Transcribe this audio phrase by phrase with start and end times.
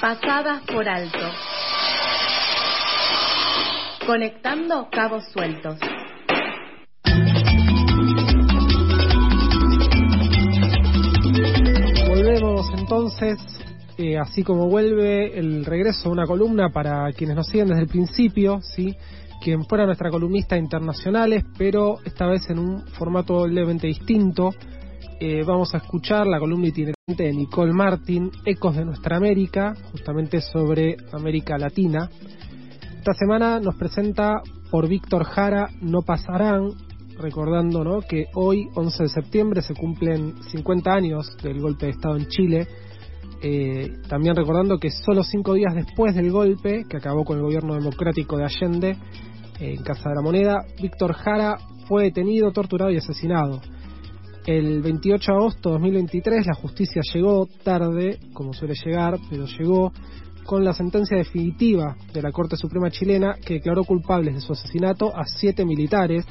[0.00, 1.18] Pasadas por alto.
[4.06, 5.78] Conectando cabos sueltos.
[12.08, 13.38] Volvemos entonces,
[13.98, 17.88] eh, así como vuelve el regreso de una columna para quienes nos siguen desde el
[17.88, 18.96] principio, ¿sí?
[19.40, 24.50] quien fuera nuestra columnista internacionales, pero esta vez en un formato levemente distinto.
[25.22, 30.40] Eh, vamos a escuchar la columna itinerante de Nicole Martin, Ecos de Nuestra América, justamente
[30.40, 32.08] sobre América Latina.
[32.96, 36.70] Esta semana nos presenta por Víctor Jara No Pasarán,
[37.18, 38.00] recordando ¿no?
[38.00, 42.66] que hoy, 11 de septiembre, se cumplen 50 años del golpe de Estado en Chile.
[43.42, 47.74] Eh, también recordando que solo cinco días después del golpe, que acabó con el gobierno
[47.74, 48.96] democrático de Allende,
[49.60, 53.60] eh, en Casa de la Moneda, Víctor Jara fue detenido, torturado y asesinado.
[54.46, 59.92] El 28 de agosto de 2023 la justicia llegó tarde, como suele llegar, pero llegó
[60.44, 65.14] con la sentencia definitiva de la Corte Suprema chilena que declaró culpables de su asesinato
[65.14, 66.24] a siete militares.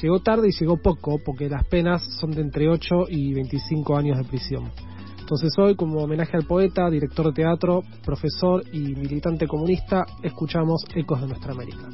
[0.00, 4.16] Llegó tarde y llegó poco porque las penas son de entre 8 y 25 años
[4.18, 4.70] de prisión.
[5.18, 11.20] Entonces hoy, como homenaje al poeta, director de teatro, profesor y militante comunista, escuchamos Ecos
[11.20, 11.88] de Nuestra América.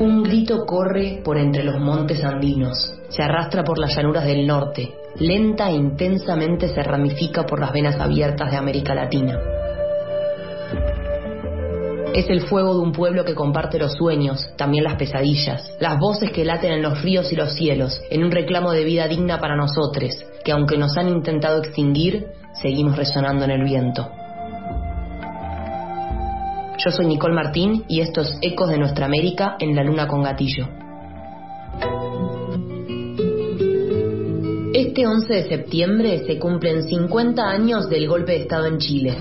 [0.00, 4.94] Un grito corre por entre los montes andinos, se arrastra por las llanuras del norte,
[5.16, 9.38] lenta e intensamente se ramifica por las venas abiertas de América Latina.
[12.14, 16.32] Es el fuego de un pueblo que comparte los sueños, también las pesadillas, las voces
[16.32, 19.54] que laten en los ríos y los cielos, en un reclamo de vida digna para
[19.54, 20.12] nosotros,
[20.42, 24.10] que aunque nos han intentado extinguir, seguimos resonando en el viento.
[26.82, 30.66] Yo soy Nicole Martín y estos Ecos de Nuestra América en la Luna con Gatillo.
[34.72, 39.14] Este 11 de septiembre se cumplen 50 años del golpe de Estado en Chile.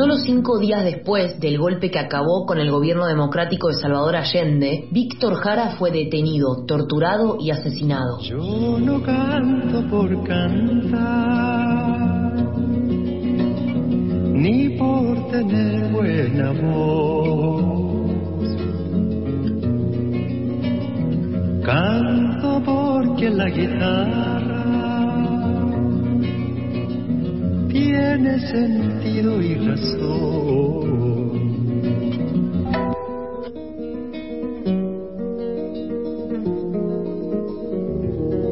[0.00, 4.88] Solo cinco días después del golpe que acabó con el gobierno democrático de Salvador Allende,
[4.90, 8.18] Víctor Jara fue detenido, torturado y asesinado.
[8.22, 12.32] Yo no canto por cantar,
[14.32, 18.08] ni por tener buena voz.
[21.62, 24.39] Canto porque la guitarra
[27.80, 30.90] tiene sentido y razón.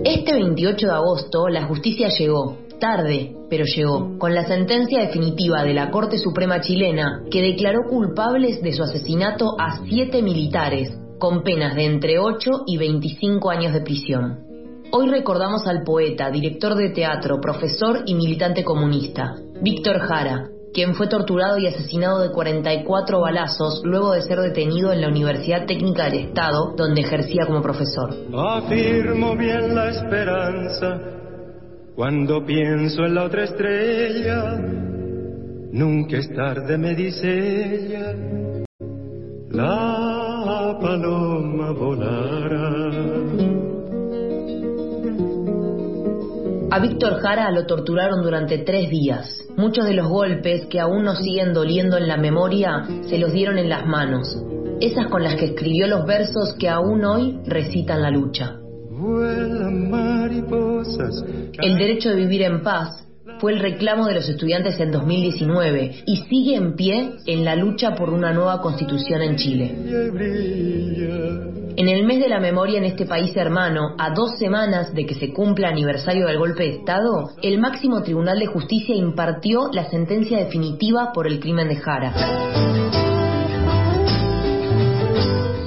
[0.05, 5.75] Este 28 de agosto la justicia llegó, tarde, pero llegó, con la sentencia definitiva de
[5.75, 11.75] la Corte Suprema chilena que declaró culpables de su asesinato a siete militares, con penas
[11.75, 14.48] de entre 8 y 25 años de prisión.
[14.91, 21.09] Hoy recordamos al poeta, director de teatro, profesor y militante comunista, Víctor Jara, quien fue
[21.09, 26.29] torturado y asesinado de 44 balazos luego de ser detenido en la Universidad Técnica del
[26.29, 28.15] Estado, donde ejercía como profesor.
[28.35, 31.01] Afirmo bien la esperanza
[31.95, 34.57] cuando pienso en la otra estrella.
[35.71, 38.15] Nunca es tarde, me dice ella.
[39.51, 41.98] La paloma volará.
[46.79, 49.45] A Víctor Jara lo torturaron durante tres días.
[49.57, 53.59] Muchos de los golpes que aún nos siguen doliendo en la memoria se los dieron
[53.59, 54.41] en las manos,
[54.81, 58.61] esas con las que escribió los versos que aún hoy recitan la lucha.
[61.61, 63.08] El derecho de vivir en paz
[63.41, 67.95] fue el reclamo de los estudiantes en 2019 y sigue en pie en la lucha
[67.95, 69.75] por una nueva constitución en Chile.
[71.77, 75.15] En el mes de la memoria en este país hermano, a dos semanas de que
[75.15, 80.39] se cumpla aniversario del golpe de Estado, el máximo tribunal de justicia impartió la sentencia
[80.39, 82.13] definitiva por el crimen de Jara.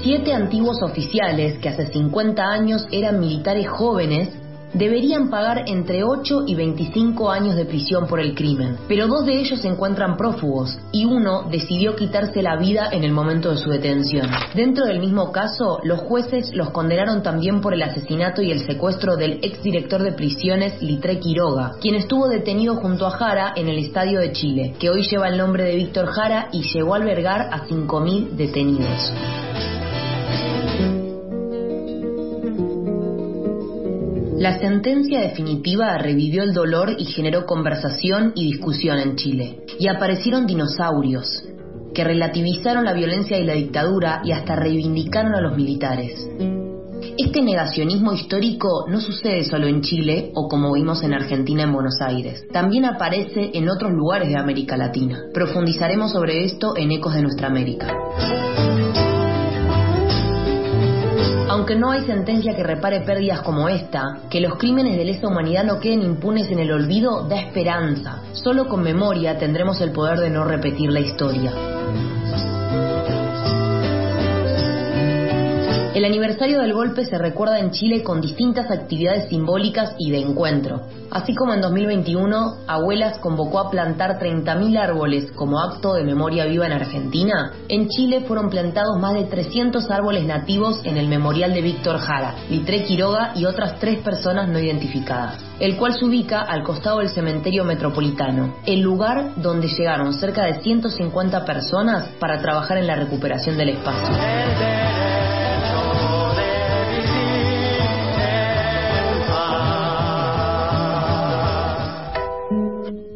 [0.03, 4.40] Siete antiguos oficiales, que hace 50 años eran militares jóvenes,
[4.73, 9.39] deberían pagar entre 8 y 25 años de prisión por el crimen, pero dos de
[9.39, 13.69] ellos se encuentran prófugos y uno decidió quitarse la vida en el momento de su
[13.69, 14.27] detención.
[14.55, 19.17] Dentro del mismo caso, los jueces los condenaron también por el asesinato y el secuestro
[19.17, 24.19] del exdirector de prisiones Litre Quiroga, quien estuvo detenido junto a Jara en el Estadio
[24.19, 27.67] de Chile, que hoy lleva el nombre de Víctor Jara y llegó a albergar a
[27.67, 29.11] 5.000 detenidos.
[34.41, 39.59] La sentencia definitiva revivió el dolor y generó conversación y discusión en Chile.
[39.77, 41.43] Y aparecieron dinosaurios.
[41.93, 46.25] que relativizaron la violencia y la dictadura y hasta reivindicaron a los militares.
[47.17, 51.99] Este negacionismo histórico no sucede solo en Chile o como vimos en Argentina en Buenos
[51.99, 52.47] Aires.
[52.53, 55.19] También aparece en otros lugares de América Latina.
[55.33, 57.93] Profundizaremos sobre esto en Ecos de Nuestra América.
[61.61, 65.63] Aunque no hay sentencia que repare pérdidas como esta, que los crímenes de lesa humanidad
[65.63, 68.23] no queden impunes en el olvido da esperanza.
[68.31, 71.53] Solo con memoria tendremos el poder de no repetir la historia.
[76.01, 80.81] El aniversario del golpe se recuerda en Chile con distintas actividades simbólicas y de encuentro.
[81.11, 86.65] Así como en 2021, Abuelas convocó a plantar 30.000 árboles como acto de memoria viva
[86.65, 91.61] en Argentina, en Chile fueron plantados más de 300 árboles nativos en el memorial de
[91.61, 96.63] Víctor Jara, Litre Quiroga y otras tres personas no identificadas, el cual se ubica al
[96.63, 102.87] costado del cementerio metropolitano, el lugar donde llegaron cerca de 150 personas para trabajar en
[102.87, 104.15] la recuperación del espacio.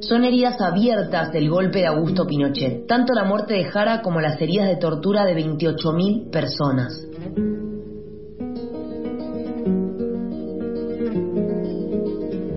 [0.08, 4.40] Son heridas abiertas del golpe de Augusto Pinochet, tanto la muerte de Jara como las
[4.40, 6.94] heridas de tortura de 28.000 personas.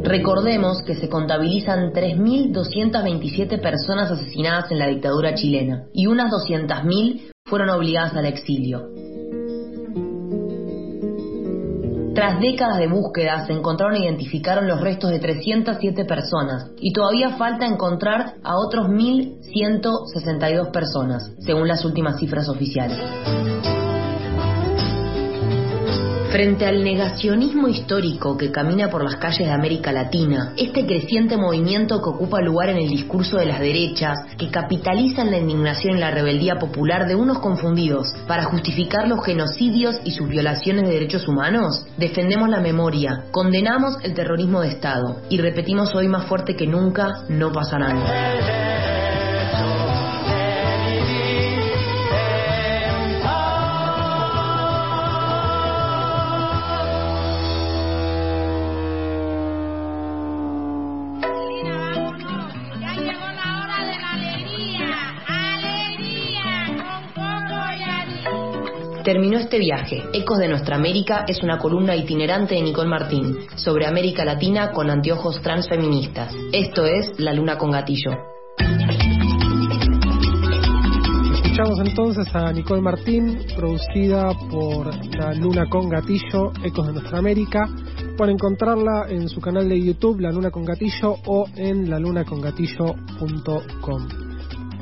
[0.04, 7.70] Recordemos que se contabilizan 3.227 personas asesinadas en la dictadura chilena y unas 200.000 fueron
[7.70, 9.07] obligadas al exilio.
[12.18, 17.36] Tras décadas de búsqueda se encontraron e identificaron los restos de 307 personas y todavía
[17.36, 22.98] falta encontrar a otros 1.162 personas, según las últimas cifras oficiales.
[26.30, 32.02] Frente al negacionismo histórico que camina por las calles de América Latina, este creciente movimiento
[32.02, 36.10] que ocupa lugar en el discurso de las derechas, que capitalizan la indignación y la
[36.10, 41.86] rebeldía popular de unos confundidos para justificar los genocidios y sus violaciones de derechos humanos,
[41.96, 47.24] defendemos la memoria, condenamos el terrorismo de Estado y repetimos hoy más fuerte que nunca,
[47.30, 48.97] no pasarán.
[69.04, 70.02] Terminó este viaje.
[70.12, 74.90] Ecos de Nuestra América es una columna itinerante de Nicole Martín sobre América Latina con
[74.90, 76.34] anteojos transfeministas.
[76.52, 78.10] Esto es La Luna con Gatillo.
[81.34, 87.66] Escuchamos entonces a Nicole Martín, producida por La Luna con Gatillo, Ecos de Nuestra América.
[88.16, 94.27] Pueden encontrarla en su canal de YouTube, La Luna con Gatillo, o en lalunacongatillo.com.